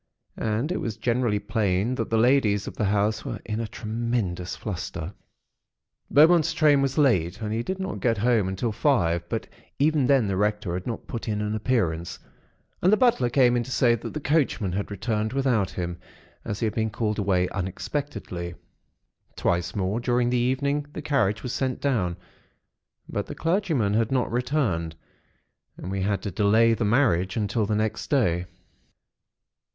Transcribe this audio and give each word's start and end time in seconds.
And 0.39 0.71
it 0.71 0.81
was 0.81 0.97
generally 0.97 1.37
plain 1.37 1.93
that 1.93 2.09
the 2.09 2.17
ladies 2.17 2.65
of 2.65 2.75
the 2.75 2.85
house 2.85 3.23
were 3.23 3.39
in 3.45 3.59
a 3.59 3.67
tremendous 3.67 4.55
fluster. 4.55 5.13
"Beaumont's 6.09 6.53
train 6.53 6.81
was 6.81 6.97
late, 6.97 7.39
and 7.39 7.53
he 7.53 7.61
did 7.61 7.77
not 7.77 7.99
get 7.99 8.17
home 8.17 8.47
until 8.47 8.71
five, 8.71 9.29
but 9.29 9.47
even 9.77 10.07
then 10.07 10.25
the 10.25 10.37
Rector 10.37 10.73
had 10.73 10.87
not 10.87 11.05
put 11.05 11.27
in 11.27 11.39
an 11.39 11.53
appearance; 11.53 12.17
and 12.81 12.91
the 12.91 12.97
butler 12.97 13.29
came 13.29 13.55
in 13.55 13.61
to 13.61 13.69
say 13.69 13.93
that 13.93 14.11
the 14.15 14.19
coachman 14.19 14.71
had 14.71 14.89
returned 14.89 15.33
without 15.33 15.69
him, 15.69 15.99
as 16.43 16.61
he 16.61 16.65
had 16.65 16.73
been 16.73 16.89
called 16.89 17.19
away 17.19 17.47
unexpectedly. 17.49 18.55
Twice 19.35 19.75
more 19.75 19.99
during 19.99 20.31
the 20.31 20.35
evening 20.39 20.87
the 20.93 21.03
carriage 21.03 21.43
was 21.43 21.53
sent 21.53 21.79
down; 21.79 22.17
but 23.07 23.27
the 23.27 23.35
clergyman 23.35 23.93
had 23.93 24.11
not 24.11 24.31
returned; 24.31 24.95
and 25.77 25.91
we 25.91 26.01
had 26.01 26.23
to 26.23 26.31
delay 26.31 26.73
the 26.73 26.85
marriage 26.85 27.37
until 27.37 27.67
the 27.67 27.75
next 27.75 28.09
day. 28.09 28.47